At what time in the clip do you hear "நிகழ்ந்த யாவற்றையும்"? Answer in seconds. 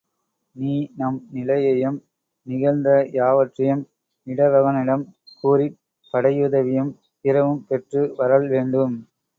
2.47-3.83